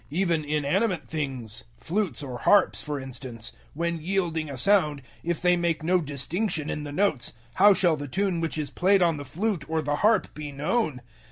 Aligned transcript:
014:007 0.11 0.17
Even 0.17 0.45
inanimate 0.45 1.05
things 1.05 1.63
flutes 1.77 2.23
or 2.23 2.39
harps, 2.39 2.81
for 2.81 2.99
instance 2.99 3.51
when 3.75 4.01
yielding 4.01 4.49
a 4.49 4.57
sound, 4.57 5.03
if 5.23 5.39
they 5.39 5.55
make 5.55 5.83
no 5.83 5.99
distinction 6.01 6.71
in 6.71 6.83
the 6.83 6.91
notes, 6.91 7.33
how 7.61 7.71
shall 7.71 7.95
the 7.95 8.07
tune 8.07 8.41
which 8.41 8.57
is 8.57 8.71
played 8.71 9.03
on 9.03 9.17
the 9.17 9.23
flute 9.23 9.63
or 9.69 9.79
the 9.79 9.97
harp 9.97 10.33
be 10.33 10.51
known? 10.51 11.03